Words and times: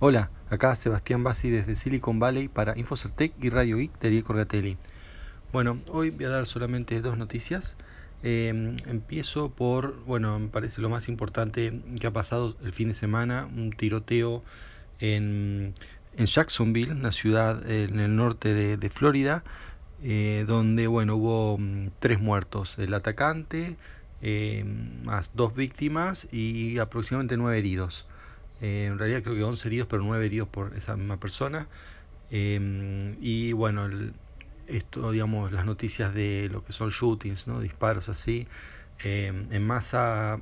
Hola, 0.00 0.30
acá 0.48 0.76
Sebastián 0.76 1.24
Bassi 1.24 1.50
desde 1.50 1.74
Silicon 1.74 2.20
Valley 2.20 2.46
para 2.46 2.78
Infocertec 2.78 3.32
y 3.42 3.50
Radio 3.50 3.78
Geek 3.78 3.98
de 3.98 4.10
Diego 4.10 4.28
Corgatelli. 4.28 4.76
Bueno, 5.52 5.80
hoy 5.88 6.10
voy 6.10 6.26
a 6.26 6.28
dar 6.28 6.46
solamente 6.46 7.00
dos 7.00 7.18
noticias. 7.18 7.76
Eh, 8.22 8.76
empiezo 8.86 9.50
por, 9.50 10.04
bueno, 10.04 10.38
me 10.38 10.46
parece 10.46 10.80
lo 10.80 10.88
más 10.88 11.08
importante 11.08 11.82
que 11.98 12.06
ha 12.06 12.12
pasado 12.12 12.54
el 12.62 12.72
fin 12.72 12.86
de 12.86 12.94
semana, 12.94 13.46
un 13.46 13.72
tiroteo 13.72 14.44
en, 15.00 15.74
en 16.16 16.26
Jacksonville, 16.26 16.92
una 16.92 17.10
ciudad 17.10 17.68
en 17.68 17.98
el 17.98 18.14
norte 18.14 18.76
de, 18.76 18.90
Florida, 18.90 19.42
eh, 20.04 20.44
donde, 20.46 20.86
bueno, 20.86 21.16
hubo 21.16 21.58
mm, 21.58 21.88
tres 21.98 22.20
muertos, 22.20 22.78
el 22.78 22.94
atacante, 22.94 23.76
eh, 24.22 24.64
más 25.02 25.32
dos 25.34 25.56
víctimas 25.56 26.28
y 26.30 26.78
aproximadamente 26.78 27.36
nueve 27.36 27.58
heridos. 27.58 28.06
Eh, 28.60 28.86
en 28.86 28.98
realidad 28.98 29.22
creo 29.22 29.36
que 29.36 29.44
11 29.44 29.68
heridos, 29.68 29.88
pero 29.88 30.02
9 30.02 30.26
heridos 30.26 30.48
por 30.48 30.76
esa 30.76 30.96
misma 30.96 31.18
persona. 31.18 31.68
Eh, 32.30 33.16
y 33.20 33.52
bueno, 33.52 33.86
el, 33.86 34.12
esto, 34.66 35.10
digamos, 35.12 35.52
las 35.52 35.64
noticias 35.64 36.14
de 36.14 36.48
lo 36.52 36.64
que 36.64 36.72
son 36.72 36.90
shootings, 36.90 37.46
¿no? 37.46 37.60
disparos 37.60 38.08
así, 38.08 38.46
eh, 39.04 39.32
en 39.50 39.66
masa 39.66 40.40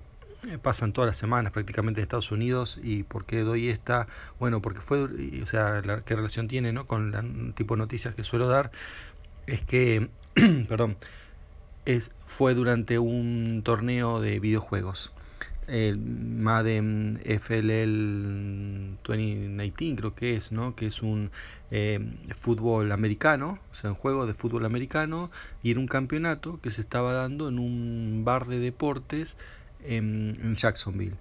pasan 0.63 0.93
todas 0.93 1.09
las 1.09 1.17
semanas 1.17 1.53
prácticamente 1.53 2.01
en 2.01 2.03
Estados 2.03 2.31
Unidos. 2.31 2.79
Y 2.83 3.03
por 3.05 3.25
qué 3.27 3.41
doy 3.41 3.69
esta 3.69 4.07
bueno 4.39 4.63
porque 4.63 4.81
fue 4.81 5.05
o 5.43 5.47
sea 5.47 5.83
la, 5.85 6.03
qué 6.03 6.15
relación 6.17 6.49
tiene 6.49 6.73
no 6.73 6.87
con 6.87 7.15
el 7.15 7.55
tipo 7.55 7.75
de 7.75 7.79
noticias 7.81 8.15
que 8.15 8.23
suelo 8.25 8.47
dar 8.49 8.71
es 9.47 9.63
que 9.63 10.09
perdón 10.69 10.97
es 11.87 12.11
fue 12.27 12.55
durante 12.55 12.99
un 12.99 13.63
torneo 13.65 14.21
de 14.21 14.39
videojuegos 14.41 15.13
el 15.69 15.99
Madden 15.99 17.21
FLL 17.25 18.99
2019 19.03 19.97
creo 19.97 20.15
que 20.15 20.37
es, 20.37 20.53
¿no? 20.53 20.77
Que 20.77 20.87
es 20.87 21.03
un 21.03 21.31
eh, 21.71 21.99
fútbol 22.35 22.93
americano, 22.93 23.59
o 23.71 23.75
sea, 23.75 23.91
un 23.91 23.97
juego 23.97 24.27
de 24.27 24.35
fútbol 24.35 24.65
americano 24.65 25.31
y 25.63 25.73
era 25.73 25.81
un 25.81 25.89
campeonato 25.89 26.61
que 26.61 26.71
se 26.71 26.81
estaba 26.81 27.13
dando 27.13 27.49
en 27.49 27.59
un 27.59 28.23
bar 28.25 28.47
de 28.47 28.61
deportes 28.61 29.37
en, 29.85 30.55
Jacksonville. 30.55 31.17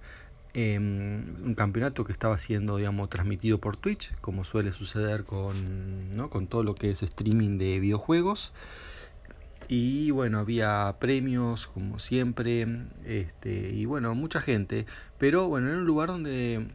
Eh, 0.54 0.78
un 0.78 1.54
campeonato 1.54 2.04
que 2.04 2.12
estaba 2.12 2.38
siendo, 2.38 2.78
digamos, 2.78 3.10
transmitido 3.10 3.58
por 3.58 3.76
Twitch, 3.76 4.14
como 4.20 4.42
suele 4.44 4.72
suceder 4.72 5.24
con, 5.24 6.12
¿no? 6.12 6.30
con 6.30 6.46
todo 6.46 6.62
lo 6.62 6.74
que 6.74 6.90
es 6.90 7.02
streaming 7.02 7.58
de 7.58 7.78
videojuegos 7.80 8.52
y 9.68 10.10
bueno, 10.10 10.38
había 10.38 10.96
premios 10.98 11.66
como 11.66 11.98
siempre, 11.98 12.66
este, 13.04 13.70
y 13.72 13.84
bueno, 13.84 14.14
mucha 14.14 14.40
gente, 14.40 14.86
pero 15.18 15.48
bueno, 15.48 15.68
era 15.68 15.78
un 15.78 15.86
lugar 15.86 16.08
donde 16.08 16.68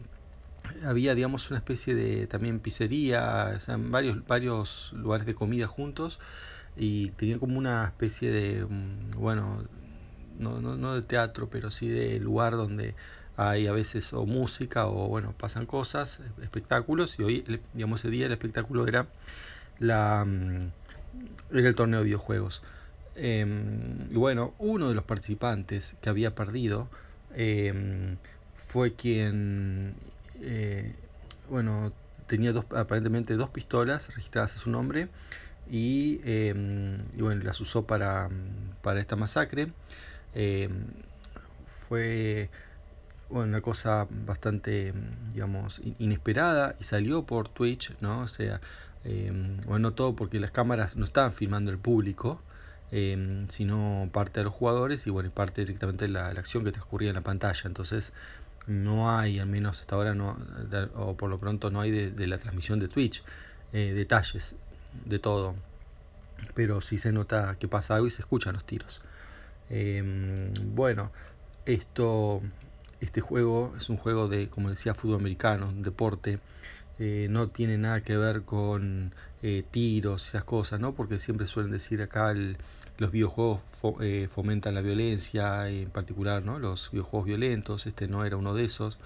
había 0.85 1.15
digamos 1.15 1.49
una 1.49 1.57
especie 1.59 1.95
de 1.95 2.27
también 2.27 2.59
pizzería, 2.59 3.53
o 3.55 3.59
sea, 3.59 3.77
varios, 3.77 4.25
varios 4.27 4.93
lugares 4.93 5.25
de 5.25 5.35
comida 5.35 5.67
juntos 5.67 6.19
y 6.75 7.11
tenía 7.11 7.39
como 7.39 7.57
una 7.57 7.85
especie 7.85 8.31
de, 8.31 8.65
mm, 8.65 9.11
bueno, 9.11 9.65
no, 10.39 10.61
no, 10.61 10.77
no 10.77 10.95
de 10.95 11.01
teatro, 11.01 11.49
pero 11.49 11.69
sí 11.71 11.87
de 11.87 12.19
lugar 12.19 12.53
donde 12.53 12.95
hay 13.37 13.67
a 13.67 13.71
veces 13.71 14.13
o 14.13 14.25
música 14.25 14.87
o 14.87 15.07
bueno, 15.07 15.33
pasan 15.37 15.65
cosas, 15.65 16.21
espectáculos 16.41 17.19
y 17.19 17.23
hoy, 17.23 17.61
digamos, 17.73 18.01
ese 18.01 18.09
día 18.09 18.25
el 18.27 18.31
espectáculo 18.33 18.87
era 18.87 19.07
la 19.79 20.25
mm, 20.25 20.71
era 21.51 21.67
el 21.67 21.75
torneo 21.75 21.99
de 21.99 22.05
videojuegos. 22.05 22.61
Eh, 23.23 23.45
y 24.09 24.15
bueno, 24.15 24.55
uno 24.57 24.89
de 24.89 24.95
los 24.95 25.03
participantes 25.03 25.93
que 26.01 26.09
había 26.09 26.33
perdido 26.33 26.87
eh, 27.35 28.17
fue 28.55 28.95
quien, 28.95 29.93
eh, 30.41 30.95
bueno, 31.47 31.93
tenía 32.25 32.51
dos, 32.51 32.65
aparentemente 32.75 33.35
dos 33.35 33.51
pistolas 33.51 34.07
registradas 34.15 34.55
a 34.55 34.57
su 34.57 34.71
nombre 34.71 35.07
y, 35.69 36.19
y 36.25 37.21
bueno, 37.21 37.43
las 37.43 37.61
usó 37.61 37.85
para, 37.85 38.27
para 38.81 38.99
esta 38.99 39.15
masacre. 39.15 39.71
fue 41.87 42.49
bueno, 43.29 43.49
una 43.49 43.61
cosa 43.61 44.07
bastante, 44.09 44.93
digamos, 45.31 45.79
inesperada 45.99 46.75
y 46.79 46.85
salió 46.85 47.23
por 47.23 47.49
Twitch, 47.49 47.93
¿no? 47.99 48.21
O 48.21 48.27
sea, 48.27 48.61
bueno, 49.03 49.79
no 49.79 49.93
todo 49.93 50.15
porque 50.15 50.39
las 50.39 50.49
cámaras 50.49 50.95
no 50.95 51.05
estaban 51.05 51.33
filmando 51.33 51.69
el 51.69 51.77
público, 51.77 52.41
eh, 52.91 53.45
sino 53.49 54.09
parte 54.11 54.41
de 54.41 54.43
los 54.45 54.53
jugadores 54.53 55.07
y 55.07 55.09
bueno, 55.09 55.31
parte 55.31 55.61
directamente 55.61 56.05
de 56.05 56.11
la, 56.11 56.27
acción 56.27 56.63
que 56.63 56.71
transcurría 56.71 57.09
en 57.09 57.15
la 57.15 57.21
pantalla. 57.21 57.61
Entonces 57.65 58.13
no 58.67 59.15
hay, 59.17 59.39
al 59.39 59.47
menos 59.47 59.81
hasta 59.81 59.95
ahora, 59.95 60.13
no, 60.13 60.37
o 60.95 61.15
por 61.15 61.29
lo 61.29 61.39
pronto 61.39 61.71
no 61.71 61.81
hay 61.81 61.91
de, 61.91 62.27
la 62.27 62.37
transmisión 62.37 62.79
de 62.79 62.87
Twitch 62.87 63.23
eh, 63.73 63.93
detalles 63.93 64.55
de 65.05 65.19
todo. 65.19 65.55
Pero 66.55 66.81
sí 66.81 66.97
se 66.97 67.11
nota 67.11 67.55
que 67.59 67.67
pasa 67.67 67.95
algo 67.95 68.07
y 68.07 68.11
se 68.11 68.21
escuchan 68.21 68.53
los 68.53 68.65
tiros. 68.65 69.01
Eh, 69.69 70.51
bueno, 70.65 71.11
esto, 71.65 72.41
este 72.99 73.21
juego 73.21 73.73
es 73.77 73.89
un 73.89 73.97
juego 73.97 74.27
de, 74.27 74.49
como 74.49 74.69
decía, 74.69 74.93
fútbol 74.93 75.19
americano, 75.19 75.69
un 75.69 75.83
deporte. 75.83 76.39
Eh, 76.99 77.27
no 77.29 77.47
tiene 77.47 77.77
nada 77.77 78.01
que 78.01 78.17
ver 78.17 78.43
con 78.43 79.13
eh, 79.41 79.63
tiros 79.69 80.27
esas 80.27 80.43
cosas, 80.43 80.79
¿no? 80.79 80.93
Porque 80.93 81.19
siempre 81.19 81.47
suelen 81.47 81.71
decir 81.71 82.01
acá 82.01 82.31
el, 82.31 82.57
los 82.97 83.11
videojuegos 83.11 83.61
eh, 84.01 84.29
fomentan 84.33 84.75
la 84.75 84.81
violencia, 84.81 85.67
en 85.69 85.89
particular, 85.89 86.43
¿no? 86.43 86.59
Los 86.59 86.91
videojuegos 86.91 87.25
violentos, 87.27 87.87
este 87.87 88.07
no 88.07 88.25
era 88.25 88.37
uno 88.37 88.53
de 88.53 88.65
esos. 88.65 88.97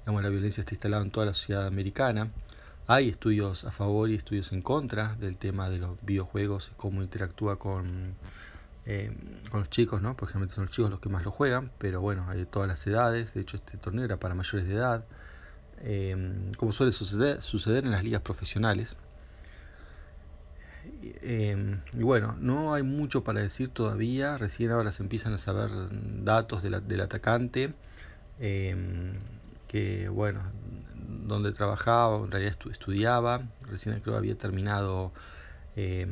Digamos, 0.00 0.22
la 0.22 0.28
violencia 0.28 0.60
está 0.62 0.74
instalada 0.74 1.02
en 1.02 1.10
toda 1.10 1.26
la 1.26 1.34
sociedad 1.34 1.66
americana. 1.66 2.30
Hay 2.88 3.08
estudios 3.08 3.64
a 3.64 3.70
favor 3.72 4.10
y 4.10 4.14
estudios 4.14 4.52
en 4.52 4.62
contra 4.62 5.16
del 5.16 5.36
tema 5.36 5.68
de 5.70 5.78
los 5.78 5.98
videojuegos 6.02 6.70
y 6.72 6.74
cómo 6.76 7.02
interactúa 7.02 7.58
con, 7.58 8.14
eh, 8.86 9.12
los 9.52 9.70
chicos, 9.70 10.02
¿no? 10.02 10.16
Porque 10.16 10.32
generalmente 10.32 10.54
son 10.54 10.64
los 10.66 10.74
chicos 10.74 10.90
los 10.90 11.00
que 11.00 11.08
más 11.08 11.24
lo 11.24 11.30
juegan, 11.32 11.70
pero 11.78 12.00
bueno, 12.00 12.26
hay 12.28 12.38
de 12.38 12.46
todas 12.46 12.68
las 12.68 12.86
edades. 12.86 13.34
De 13.34 13.40
hecho, 13.40 13.56
este 13.56 13.76
torneo 13.78 14.04
era 14.04 14.18
para 14.18 14.34
mayores 14.34 14.66
de 14.68 14.74
edad 14.74 15.04
eh, 15.78 16.16
como 16.56 16.72
suele 16.72 16.92
suceder, 16.92 17.42
suceder, 17.42 17.84
en 17.84 17.90
las 17.90 18.04
ligas 18.04 18.22
profesionales. 18.22 18.96
Eh, 21.22 21.78
y 21.94 22.02
bueno, 22.02 22.36
no 22.38 22.74
hay 22.74 22.82
mucho 22.82 23.24
para 23.24 23.40
decir 23.40 23.70
todavía, 23.70 24.38
recién 24.38 24.70
ahora 24.70 24.92
se 24.92 25.02
empiezan 25.02 25.32
a 25.32 25.38
saber 25.38 25.70
datos 26.24 26.62
de 26.62 26.70
la, 26.70 26.80
del 26.80 27.00
atacante, 27.00 27.74
eh, 28.38 28.76
que 29.68 30.08
bueno, 30.08 30.42
donde 31.26 31.52
trabajaba, 31.52 32.16
en 32.18 32.30
realidad 32.30 32.52
estu 32.52 32.70
estudiaba, 32.70 33.42
recién 33.62 33.98
creo 34.00 34.16
había 34.16 34.36
terminado 34.36 35.12
eh, 35.74 36.06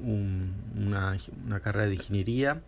un, 0.00 0.54
una, 0.76 1.16
una 1.44 1.60
carrera 1.60 1.86
de 1.86 1.94
ingeniería. 1.94 2.62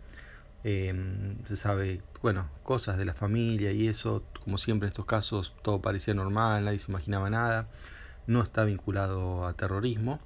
Se 0.63 1.57
sabe, 1.57 2.01
bueno, 2.21 2.47
cosas 2.63 2.97
de 2.97 3.03
la 3.03 3.13
familia 3.13 3.73
y 3.73 3.89
eso, 3.89 4.23
como 4.45 4.57
siempre 4.57 4.87
en 4.87 4.91
estos 4.91 5.05
casos 5.05 5.53
todo 5.61 5.81
parecía 5.81 6.13
normal, 6.13 6.63
nadie 6.63 6.79
se 6.79 6.89
imaginaba 6.89 7.29
nada, 7.29 7.67
no 8.27 8.41
está 8.41 8.63
vinculado 8.63 9.45
a 9.45 9.53
terrorismo, 9.53 10.21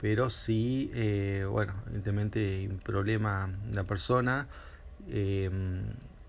pero 0.00 0.30
sí, 0.30 0.90
eh, 0.94 1.46
bueno, 1.50 1.74
evidentemente 1.86 2.68
un 2.70 2.78
problema 2.78 3.50
la 3.72 3.84
persona, 3.84 4.48
eh, 5.08 5.50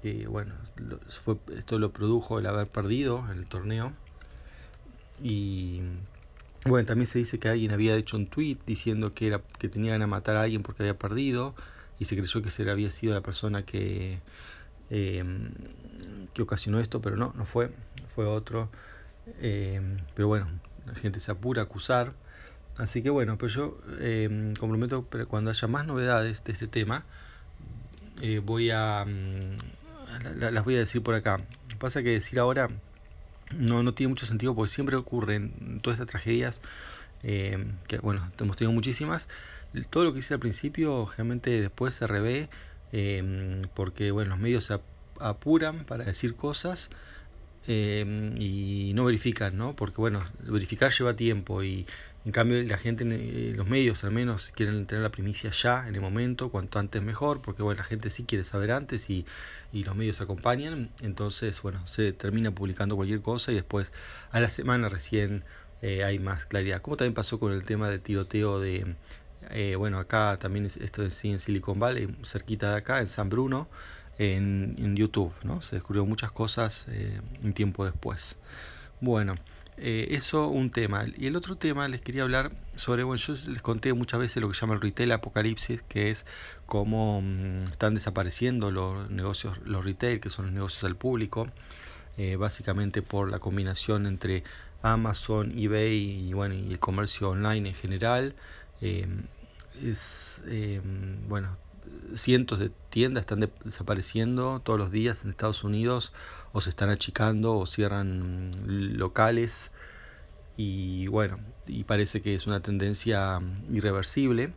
que 0.02 0.28
bueno, 0.28 0.56
fue, 1.24 1.38
esto 1.56 1.80
lo 1.80 1.92
produjo 1.92 2.40
el 2.40 2.46
haber 2.48 2.68
perdido 2.68 3.26
el 3.32 3.48
torneo 3.48 3.94
y 5.22 5.82
bueno, 6.66 6.86
también 6.86 7.08
se 7.08 7.20
dice 7.20 7.40
que 7.40 7.50
alguien 7.50 7.72
había 7.72 7.96
hecho 7.96 8.18
un 8.18 8.28
tweet 8.28 8.58
diciendo 8.66 9.14
que, 9.14 9.28
era, 9.28 9.42
que 9.58 9.70
tenían 9.70 10.02
a 10.02 10.08
matar 10.08 10.36
a 10.36 10.42
alguien 10.42 10.64
porque 10.64 10.84
había 10.84 10.98
perdido 10.98 11.56
y 12.00 12.06
se 12.06 12.16
creyó 12.16 12.42
que 12.42 12.50
se 12.50 12.70
había 12.70 12.92
sido 12.92 13.14
la 13.14 13.22
persona 13.22 13.64
que, 13.64 14.20
eh, 14.90 15.24
que 16.34 16.42
ocasionó 16.42 16.80
esto, 16.80 17.02
pero 17.02 17.16
no, 17.16 17.34
no 17.36 17.46
fue, 17.46 17.72
fue 18.14 18.26
otro. 18.26 18.70
Eh, 19.40 19.82
pero 20.14 20.28
bueno, 20.28 20.48
la 20.86 20.94
gente 20.96 21.20
se 21.20 21.32
apura 21.32 21.62
a 21.62 21.66
acusar. 21.66 22.14
Así 22.78 23.02
que 23.02 23.10
bueno, 23.10 23.38
pero 23.38 23.50
yo 23.50 23.78
eh, 24.00 24.54
comprometo 24.60 25.08
cuando 25.28 25.50
haya 25.50 25.68
más 25.68 25.86
novedades 25.86 26.44
de 26.44 26.54
este 26.54 26.68
tema, 26.68 27.06
eh, 28.22 28.40
voy 28.44 28.72
a 28.72 29.06
mm, 29.06 29.58
las 30.40 30.64
voy 30.64 30.76
a 30.76 30.80
decir 30.80 31.02
por 31.04 31.16
acá. 31.16 31.40
Pasa 31.80 32.02
que 32.04 32.10
decir 32.10 32.40
ahora 32.40 32.70
no, 33.56 33.84
no 33.84 33.94
tiene 33.94 34.10
mucho 34.10 34.26
sentido 34.26 34.56
porque 34.56 34.72
siempre 34.72 34.96
ocurren 34.96 35.80
todas 35.82 36.00
estas 36.00 36.12
tragedias, 36.12 36.62
eh, 37.24 37.66
que 37.88 37.98
bueno, 38.00 38.32
hemos 38.40 38.56
tenido 38.56 38.74
muchísimas, 38.74 39.28
todo 39.90 40.04
lo 40.04 40.14
que 40.14 40.20
hice 40.20 40.34
al 40.34 40.40
principio 40.40 41.08
realmente 41.16 41.62
después 41.62 41.94
se 41.94 42.08
revé 42.08 42.50
eh, 42.94 43.64
porque 43.74 44.12
bueno, 44.12 44.32
los 44.32 44.40
medios 44.40 44.66
se 44.66 44.80
apuran 45.20 45.84
para 45.86 46.06
decir 46.06 46.36
cosas 46.36 46.90
y 47.70 48.94
no 48.96 49.04
verifican, 49.04 49.58
¿no? 49.58 49.76
Porque 49.76 49.98
bueno, 49.98 50.24
verificar 50.40 50.94
lleva 50.94 51.16
tiempo 51.16 51.64
y, 51.64 51.86
En 52.28 52.34
cambio, 52.34 52.62
la 52.64 52.78
gente, 52.78 53.06
eh, 53.08 53.54
los 53.56 53.70
medios 53.70 54.04
al 54.04 54.12
menos 54.12 54.52
quieren 54.54 54.86
tener 54.86 55.02
la 55.02 55.12
primicia 55.12 55.50
ya, 55.52 55.88
en 55.88 55.96
el 55.96 56.02
momento, 56.02 56.50
cuanto 56.50 56.78
antes 56.78 57.02
mejor, 57.02 57.42
porque 57.42 57.64
bueno, 57.64 57.78
la 57.78 57.86
gente 57.86 58.10
sí 58.10 58.26
quiere 58.26 58.44
saber 58.44 58.74
antes 58.74 59.10
y, 59.10 59.26
y 59.72 59.86
los 59.86 59.96
medios 59.96 60.20
acompañan. 60.20 60.90
Entonces, 61.02 61.62
bueno, 61.62 61.88
se 61.88 62.12
termina 62.12 62.52
publicando 62.52 62.98
cualquier 62.98 63.22
cosa 63.22 63.54
y 63.54 63.56
después 63.56 63.94
a 64.30 64.42
la 64.42 64.50
semana 64.50 64.90
recién 64.90 65.46
eh, 65.82 66.04
hay 66.04 66.20
más 66.20 66.46
claridad. 66.46 66.82
Como 66.82 66.98
también 66.98 67.14
pasó 67.14 67.40
con 67.40 67.54
el 67.54 67.64
tema 67.64 67.90
del 67.90 68.02
tiroteo 68.02 68.60
de, 68.60 68.96
eh, 69.52 69.78
bueno, 69.78 69.98
acá 69.98 70.38
también 70.38 70.66
esto 70.66 71.04
es 71.04 71.24
en 71.24 71.40
Silicon 71.40 71.80
Valley, 71.80 72.14
cerquita 72.26 72.72
de 72.72 72.78
acá, 72.80 73.00
en 73.00 73.08
San 73.08 73.30
Bruno, 73.30 73.70
en, 74.18 74.76
en 74.80 74.98
YouTube, 74.98 75.32
¿no? 75.44 75.62
Se 75.62 75.78
descubrió 75.78 76.06
muchas 76.06 76.34
cosas 76.34 76.88
eh, 76.90 77.22
un 77.42 77.54
tiempo 77.54 77.86
después. 77.86 78.36
Bueno, 79.00 79.36
eh, 79.78 80.08
eso 80.12 80.48
un 80.48 80.72
tema. 80.72 81.06
Y 81.18 81.28
el 81.28 81.36
otro 81.36 81.56
tema 81.56 81.88
les 81.88 82.02
quería 82.02 82.24
hablar 82.24 82.52
sobre, 82.76 83.04
bueno, 83.04 83.22
yo 83.22 83.36
les 83.52 83.62
conté 83.62 83.94
muchas 83.94 84.20
veces 84.20 84.42
lo 84.42 84.50
que 84.50 84.56
se 84.56 84.62
llama 84.62 84.74
el 84.74 84.82
retail 84.82 85.12
apocalipsis, 85.12 85.84
que 85.84 86.10
es 86.10 86.26
cómo 86.66 87.22
mm, 87.22 87.66
están 87.72 87.94
desapareciendo 87.94 88.72
los 88.72 89.10
negocios, 89.10 89.60
los 89.66 89.86
retail, 89.86 90.20
que 90.20 90.30
son 90.30 90.46
los 90.46 90.54
negocios 90.54 90.84
al 90.84 90.96
público, 90.96 91.48
eh, 92.18 92.36
básicamente 92.38 93.02
por 93.04 93.30
la 93.30 93.40
combinación 93.40 94.08
entre 94.08 94.44
Amazon, 94.82 95.54
eBay 95.58 96.28
y, 96.30 96.34
bueno, 96.34 96.56
y 96.56 96.72
el 96.74 96.80
comercio 96.80 97.30
online 97.30 97.70
en 97.70 97.76
general. 97.76 98.36
Eh, 98.82 99.08
es, 99.84 100.42
bueno, 101.28 101.56
cientos 102.16 102.60
de 102.60 102.72
tiendas 102.90 103.22
están 103.22 103.50
desapareciendo 103.64 104.62
todos 104.64 104.80
los 104.80 104.92
días 104.92 105.24
en 105.24 105.30
Estados 105.30 105.64
Unidos 105.64 106.14
o 106.52 106.62
se 106.62 106.70
están 106.70 106.90
achicando 106.90 107.56
o 107.58 107.66
cierran 107.66 108.52
locales 108.98 109.72
y 110.58 111.08
bueno, 111.08 111.40
y 111.68 111.84
parece 111.84 112.22
que 112.22 112.34
es 112.34 112.48
una 112.48 112.62
tendencia 112.62 113.40
irreversible 113.72 114.54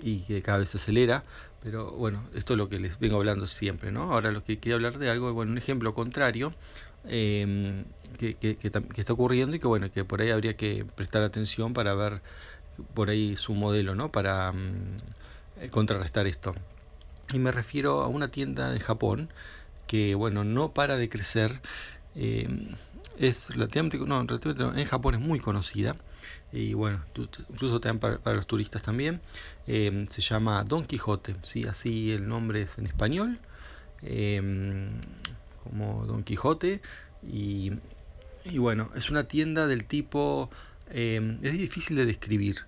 y 0.00 0.20
que 0.20 0.42
cada 0.42 0.58
vez 0.58 0.70
se 0.70 0.76
acelera, 0.76 1.24
pero 1.62 1.90
bueno, 1.92 2.22
esto 2.34 2.52
es 2.54 2.58
lo 2.58 2.68
que 2.68 2.78
les 2.78 2.98
vengo 2.98 3.16
hablando 3.16 3.46
siempre, 3.46 3.90
¿no? 3.90 4.12
Ahora 4.12 4.30
lo 4.30 4.44
que 4.44 4.58
quería 4.58 4.76
hablar 4.76 4.98
de 4.98 5.10
algo, 5.10 5.32
bueno, 5.32 5.52
un 5.52 5.58
ejemplo 5.58 5.94
contrario 5.94 6.54
eh, 7.08 7.84
que, 8.18 8.34
que, 8.34 8.56
que, 8.56 8.68
está 9.00 9.12
ocurriendo 9.12 9.56
y 9.56 9.58
que 9.58 9.66
bueno, 9.66 9.90
que 9.90 10.04
por 10.04 10.20
ahí 10.20 10.30
habría 10.30 10.56
que 10.56 10.84
prestar 10.84 11.22
atención 11.22 11.72
para 11.72 11.94
ver 11.94 12.20
por 12.94 13.10
ahí 13.10 13.36
su 13.36 13.54
modelo, 13.54 13.94
¿no? 13.94 14.12
Para 14.12 14.52
eh, 14.52 14.96
contrarrestar 15.70 16.26
esto. 16.26 16.54
Y 17.32 17.38
me 17.38 17.52
refiero 17.52 18.02
a 18.02 18.08
una 18.08 18.28
tienda 18.28 18.70
de 18.70 18.80
Japón 18.80 19.30
que, 19.86 20.14
bueno, 20.14 20.44
no 20.44 20.72
para 20.72 20.96
de 20.96 21.08
crecer. 21.08 21.60
Eh, 22.14 22.48
es 23.18 23.50
relativamente, 23.50 23.98
no, 23.98 24.24
relativamente, 24.24 24.80
en 24.80 24.86
Japón 24.86 25.14
es 25.14 25.20
muy 25.20 25.40
conocida 25.40 25.96
y 26.52 26.74
bueno, 26.74 27.02
incluso 27.50 27.80
también 27.80 28.00
para, 28.00 28.18
para 28.18 28.36
los 28.36 28.46
turistas 28.46 28.82
también. 28.82 29.20
Eh, 29.66 30.06
se 30.08 30.22
llama 30.22 30.64
Don 30.64 30.84
Quijote, 30.84 31.36
¿sí? 31.42 31.64
así 31.64 32.12
el 32.12 32.28
nombre 32.28 32.62
es 32.62 32.78
en 32.78 32.86
español, 32.86 33.38
eh, 34.02 34.40
como 35.62 36.06
Don 36.06 36.22
Quijote. 36.22 36.80
Y, 37.22 37.72
bueno, 38.58 38.90
es 38.94 39.10
una 39.10 39.24
tienda 39.24 39.66
del 39.66 39.84
tipo, 39.84 40.50
eh, 40.90 41.38
es 41.42 41.52
difícil 41.52 41.96
de 41.96 42.06
describir 42.06 42.58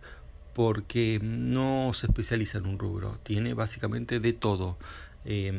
porque 0.59 1.21
no 1.23 1.93
se 1.95 2.07
especializa 2.07 2.59
en 2.59 2.67
un 2.67 2.81
rubro, 2.81 3.21
tiene 3.23 3.55
básicamente 3.55 4.19
de 4.19 4.33
todo. 4.33 4.77
Eh, 5.25 5.53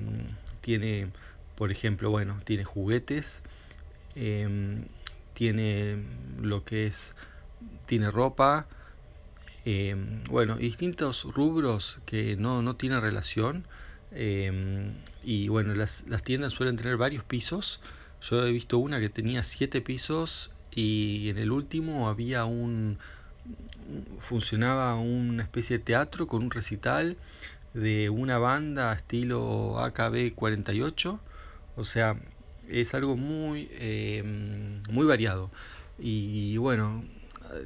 tiene, 0.60 1.14
por 1.56 1.72
ejemplo, 1.72 2.10
bueno, 2.12 2.42
tiene 2.44 2.66
juguetes, 2.66 3.42
eh, 4.16 4.84
tiene 5.34 6.04
lo 6.42 6.66
que 6.66 6.88
es, 6.88 7.16
tiene 7.86 8.12
ropa, 8.12 8.68
eh, 9.64 9.96
bueno, 10.30 10.58
distintos 10.58 11.24
rubros 11.24 12.00
que 12.06 12.36
no, 12.36 12.62
no 12.62 12.76
tienen 12.76 13.00
relación. 13.00 13.66
y 15.24 15.48
bueno, 15.48 15.76
las, 15.76 16.04
las 16.10 16.24
tiendas 16.24 16.52
suelen 16.52 16.76
tener 16.76 16.98
varios 16.98 17.24
pisos. 17.24 17.80
Yo 18.22 18.46
he 18.46 18.52
visto 18.52 18.78
una 18.78 19.00
que 19.00 19.08
tenía 19.08 19.44
siete 19.44 19.80
pisos 19.80 20.52
y 20.72 21.30
en 21.30 21.38
el 21.38 21.54
último 21.54 22.10
había 22.10 22.44
un 22.44 23.00
funcionaba 24.20 24.96
una 24.96 25.44
especie 25.44 25.78
de 25.78 25.84
teatro 25.84 26.28
con 26.28 26.44
un 26.44 26.52
recital 26.52 27.18
de 27.74 28.10
una 28.10 28.38
banda 28.38 28.94
estilo 28.94 29.80
AKB 29.80 30.34
48 30.36 31.20
o 31.76 31.86
sea 31.86 32.16
es 32.70 32.94
algo 32.94 33.16
muy 33.18 33.68
eh, 33.72 34.24
muy 34.90 35.06
variado. 35.06 35.50
Y, 35.98 36.56
bueno 36.58 37.04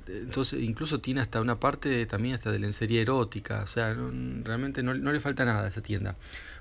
entonces 0.07 0.61
incluso 0.63 1.01
tiene 1.01 1.19
hasta 1.19 1.41
una 1.41 1.59
parte 1.59 2.05
también 2.05 2.35
hasta 2.35 2.51
de 2.51 2.59
lencería 2.59 3.01
erótica. 3.01 3.61
O 3.63 3.67
sea 3.67 3.93
realmente 3.93 4.81
no, 4.81 4.93
no, 4.93 5.11
le 5.11 5.19
falta 5.19 5.45
nada 5.45 5.65
a 5.65 5.67
esa 5.67 5.81
tienda. 5.81 6.15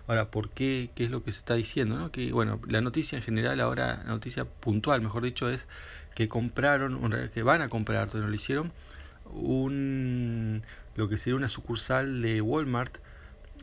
Ahora 0.09 0.31
por 0.31 0.51
qué 0.51 0.91
qué 0.97 1.05
es 1.05 1.11
lo 1.11 1.23
que 1.23 1.31
se 1.33 1.39
está 1.39 1.55
diciendo 1.55 1.97
¿no? 1.99 2.11
que 2.11 2.33
bueno 2.33 2.61
la 2.67 2.81
noticia 2.81 3.17
en 3.17 3.23
general 3.23 3.61
ahora 3.61 4.03
la 4.05 4.11
noticia 4.11 4.45
puntual 4.45 5.01
mejor 5.01 5.23
dicho 5.23 5.49
es 5.49 5.69
que 6.17 6.27
compraron 6.29 7.31
que 7.33 7.43
van 7.45 7.63
a 7.63 7.69
comprar 7.69 8.13
no 8.15 8.27
lo 8.27 8.35
hicieron 8.35 8.73
un 9.33 10.63
lo 10.95 11.09
que 11.09 11.17
sería 11.17 11.37
una 11.37 11.49
sucursal 11.49 12.23
de 12.23 12.41
Walmart, 12.41 12.99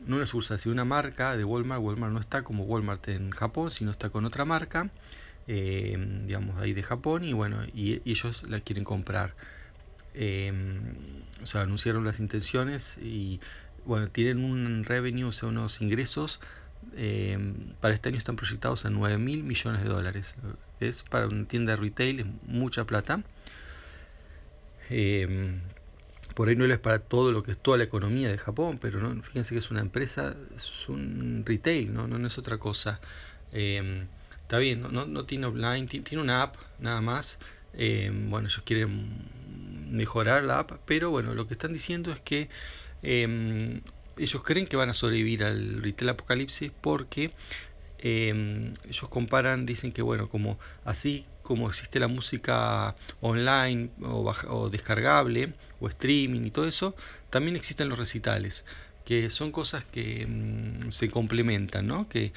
no 0.05 0.15
una 0.15 0.25
sucursal, 0.25 0.59
sino 0.59 0.73
una 0.73 0.85
marca 0.85 1.37
de 1.37 1.43
Walmart. 1.43 1.81
Walmart 1.81 2.13
no 2.13 2.19
está 2.19 2.43
como 2.43 2.63
Walmart 2.63 3.07
en 3.09 3.31
Japón, 3.31 3.71
sino 3.71 3.91
está 3.91 4.09
con 4.09 4.25
otra 4.25 4.45
marca, 4.45 4.89
eh, 5.47 5.97
digamos, 6.25 6.57
ahí 6.59 6.73
de 6.73 6.83
Japón, 6.83 7.23
y 7.23 7.33
bueno, 7.33 7.63
y, 7.73 8.01
ellos 8.09 8.43
la 8.43 8.59
quieren 8.61 8.83
comprar. 8.83 9.35
Eh, 10.13 10.51
o 11.41 11.45
sea, 11.45 11.61
anunciaron 11.61 12.03
las 12.03 12.19
intenciones 12.19 12.97
y 12.97 13.39
bueno, 13.85 14.09
tienen 14.09 14.43
un 14.43 14.83
revenue, 14.83 15.25
o 15.25 15.31
sea, 15.31 15.49
unos 15.49 15.81
ingresos 15.81 16.39
eh, 16.95 17.37
para 17.79 17.93
este 17.93 18.09
año 18.09 18.17
están 18.17 18.35
proyectados 18.35 18.85
a 18.85 18.89
9 18.89 19.17
mil 19.17 19.43
millones 19.43 19.83
de 19.83 19.89
dólares. 19.89 20.35
Es 20.79 21.03
para 21.03 21.27
una 21.27 21.45
tienda 21.45 21.75
de 21.75 21.77
retail, 21.77 22.19
es 22.21 22.25
mucha 22.43 22.85
plata. 22.85 23.23
Eh, 24.89 25.59
por 26.35 26.47
ahí 26.49 26.55
no 26.55 26.65
es 26.65 26.79
para 26.79 26.99
todo 26.99 27.31
lo 27.31 27.43
que 27.43 27.51
es 27.51 27.57
toda 27.57 27.77
la 27.77 27.83
economía 27.83 28.29
de 28.29 28.37
Japón, 28.37 28.79
pero 28.79 28.99
no, 28.99 29.21
fíjense 29.23 29.53
que 29.53 29.59
es 29.59 29.71
una 29.71 29.81
empresa, 29.81 30.35
es 30.55 30.87
un 30.87 31.43
retail, 31.45 31.93
no, 31.93 32.07
no, 32.07 32.25
es 32.25 32.37
otra 32.37 32.57
cosa. 32.57 32.99
Eh, 33.51 34.05
está 34.41 34.57
bien, 34.57 34.81
no, 34.81 35.05
no, 35.05 35.25
tiene 35.25 35.47
online, 35.47 35.87
tiene 35.87 36.21
una 36.21 36.43
app 36.43 36.55
nada 36.79 37.01
más. 37.01 37.39
Eh, 37.73 38.11
bueno, 38.13 38.47
ellos 38.47 38.63
quieren 38.65 39.27
mejorar 39.91 40.43
la 40.43 40.59
app, 40.59 40.71
pero 40.85 41.09
bueno, 41.09 41.33
lo 41.33 41.47
que 41.47 41.53
están 41.53 41.73
diciendo 41.73 42.11
es 42.11 42.19
que 42.21 42.49
ellos 43.01 44.43
creen 44.43 44.67
que 44.67 44.75
van 44.75 44.89
a 44.89 44.93
sobrevivir 44.93 45.43
al 45.43 45.81
retail 45.81 46.09
apocalipsis 46.09 46.71
porque 46.81 47.31
eh, 48.01 48.71
ellos 48.85 49.09
comparan, 49.09 49.65
dicen 49.65 49.91
que 49.91 50.01
bueno, 50.01 50.29
como 50.29 50.57
así 50.85 51.25
como 51.43 51.67
existe 51.69 51.99
la 51.99 52.07
música 52.07 52.95
online 53.21 53.89
o, 54.03 54.23
baja, 54.23 54.51
o, 54.51 54.69
descargable 54.69 55.53
o 55.79 55.87
streaming 55.87 56.41
y 56.45 56.51
todo 56.51 56.67
eso, 56.67 56.95
también 57.29 57.55
existen 57.55 57.89
los 57.89 57.97
recitales, 57.97 58.65
que 59.05 59.29
son 59.29 59.51
cosas 59.51 59.83
que 59.85 60.25
mmm, 60.27 60.89
se 60.89 61.09
complementan, 61.09 61.87
¿no? 61.87 62.07
Que 62.07 62.31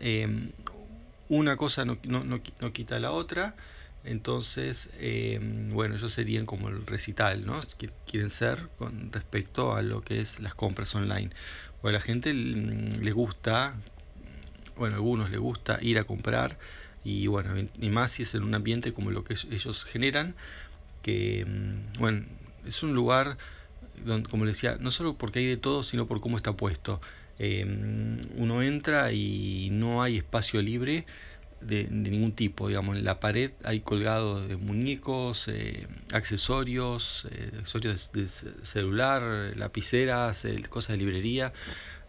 eh, 0.00 0.52
una 1.28 1.56
cosa 1.56 1.84
no, 1.84 1.98
no, 2.04 2.24
no, 2.24 2.40
no, 2.60 2.72
quita 2.72 2.98
la 3.00 3.12
otra, 3.12 3.54
entonces, 4.04 4.90
bueno, 5.72 5.96
ellos 5.96 6.12
serían 6.12 6.46
como 6.46 6.68
el 6.68 6.86
recital, 6.86 7.44
¿no? 7.44 7.60
Quieren 8.06 8.30
ser 8.30 8.68
con 8.78 9.12
respecto 9.12 9.74
a 9.74 9.82
lo 9.82 10.02
que 10.02 10.20
es 10.20 10.40
las 10.40 10.54
compras 10.54 10.94
online. 10.94 11.30
O 11.82 11.88
a 11.88 11.92
la 11.92 12.00
gente 12.00 12.32
les 12.32 13.12
gusta, 13.12 13.74
bueno, 14.78 14.94
a 14.94 14.98
algunos 14.98 15.30
les 15.30 15.40
gusta 15.40 15.78
ir 15.82 15.98
a 15.98 16.04
comprar 16.04 16.58
y 17.04 17.26
bueno, 17.26 17.54
y 17.80 17.90
más 17.90 18.12
si 18.12 18.22
es 18.22 18.34
en 18.34 18.42
un 18.42 18.54
ambiente 18.54 18.92
como 18.92 19.10
lo 19.10 19.24
que 19.24 19.34
ellos 19.50 19.84
generan, 19.84 20.34
que 21.02 21.44
mm, 21.46 21.98
bueno, 22.00 22.24
es 22.66 22.82
un 22.82 22.94
lugar 22.94 23.38
donde, 24.04 24.28
como 24.28 24.44
les 24.44 24.56
decía, 24.56 24.76
no 24.80 24.90
solo 24.90 25.14
porque 25.14 25.40
hay 25.40 25.46
de 25.46 25.56
todo, 25.56 25.82
sino 25.82 26.06
por 26.06 26.20
cómo 26.20 26.36
está 26.36 26.52
puesto. 26.52 27.00
Eh, 27.38 27.64
uno 28.36 28.62
entra 28.62 29.12
y 29.12 29.68
no 29.70 30.02
hay 30.02 30.18
espacio 30.18 30.60
libre 30.60 31.06
de, 31.60 31.84
de, 31.84 32.10
ningún 32.10 32.32
tipo, 32.32 32.68
digamos, 32.68 32.96
en 32.96 33.04
la 33.04 33.20
pared 33.20 33.52
hay 33.64 33.80
colgados 33.80 34.48
de 34.48 34.56
muñecos, 34.56 35.48
eh, 35.48 35.86
accesorios, 36.12 37.26
eh, 37.30 37.50
accesorios 37.58 38.12
de, 38.12 38.22
de, 38.22 38.28
celular, 38.28 39.56
lapiceras, 39.56 40.46
cosas 40.68 40.92
de 40.92 40.98
librería, 40.98 41.52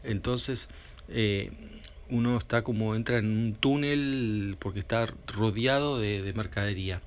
entonces 0.03 0.69
eh, 1.09 1.51
uno 2.09 2.37
está 2.37 2.63
como 2.63 2.95
entra 2.95 3.17
en 3.17 3.25
un 3.25 3.55
túnel 3.55 4.57
porque 4.59 4.79
está 4.79 5.07
rodeado 5.27 5.99
de, 5.99 6.21
de 6.21 6.33
mercadería. 6.33 7.01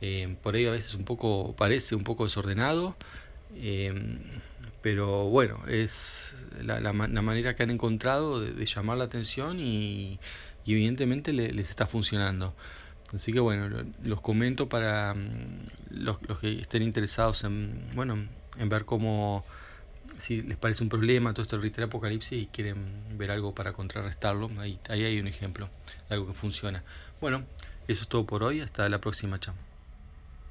Eh, 0.00 0.36
por 0.42 0.54
ahí 0.54 0.66
a 0.66 0.70
veces 0.70 0.94
un 0.94 1.04
poco 1.04 1.54
parece 1.56 1.94
un 1.94 2.04
poco 2.04 2.24
desordenado, 2.24 2.96
eh, 3.54 3.94
pero 4.82 5.24
bueno, 5.28 5.66
es 5.68 6.36
la, 6.62 6.80
la, 6.80 6.92
la, 6.92 7.22
manera 7.22 7.56
que 7.56 7.62
han 7.62 7.70
encontrado 7.70 8.40
de, 8.40 8.66
llamar 8.66 8.98
la 8.98 9.04
atención 9.04 9.58
y, 9.58 10.20
evidentemente 10.66 11.32
le, 11.32 11.52
les 11.52 11.70
está 11.70 11.86
funcionando. 11.86 12.54
Así 13.14 13.32
que 13.32 13.40
bueno, 13.40 13.84
los 14.02 14.20
comento 14.20 14.68
para 14.68 15.14
mm, 15.14 15.66
los, 15.90 16.18
que 16.40 16.60
estén 16.60 16.82
interesados 16.82 17.44
en, 17.44 17.88
bueno, 17.94 18.26
en 18.58 18.68
ver 18.68 18.84
cómo, 18.84 19.44
si 20.18 20.42
les 20.42 20.56
parece 20.56 20.82
un 20.82 20.88
problema 20.88 21.32
todo 21.32 21.42
esto 21.42 21.58
del 21.58 21.84
apocalipsis 21.84 22.42
y 22.42 22.46
quieren 22.46 23.18
ver 23.18 23.30
algo 23.30 23.54
para 23.54 23.72
contrarrestarlo, 23.72 24.50
ahí, 24.58 24.78
ahí 24.88 25.04
hay 25.04 25.20
un 25.20 25.28
ejemplo, 25.28 25.68
algo 26.08 26.26
que 26.26 26.34
funciona. 26.34 26.84
Bueno, 27.20 27.44
eso 27.88 28.02
es 28.02 28.08
todo 28.08 28.24
por 28.26 28.42
hoy, 28.42 28.60
hasta 28.60 28.88
la 28.88 29.00
próxima, 29.00 29.38
chao. 29.38 29.54